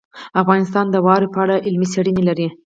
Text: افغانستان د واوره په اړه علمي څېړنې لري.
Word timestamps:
افغانستان 0.41 0.85
د 0.89 0.95
واوره 1.05 1.27
په 1.33 1.39
اړه 1.43 1.61
علمي 1.65 1.87
څېړنې 1.93 2.23
لري. 2.29 2.47